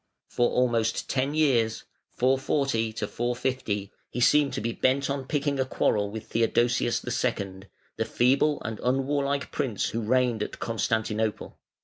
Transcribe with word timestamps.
For 0.29 0.49
almost 0.49 1.07
ten 1.11 1.35
years 1.35 1.83
(440 2.15 2.93
450) 2.93 3.91
he 4.09 4.19
seemed 4.19 4.51
to 4.53 4.59
be 4.59 4.71
bent 4.71 5.11
on 5.11 5.25
picking 5.27 5.59
a 5.59 5.65
quarrel 5.65 6.09
with 6.09 6.25
Theodosius 6.25 7.05
II., 7.05 7.69
the 7.97 8.05
feeble 8.05 8.59
and 8.65 8.79
unwarlike 8.79 9.51
prince 9.51 9.89
who 9.89 10.01
reigned 10.01 10.41
at 10.41 10.57
Constantinople. 10.57 11.59